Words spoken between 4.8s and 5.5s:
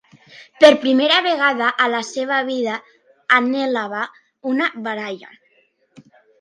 baralla.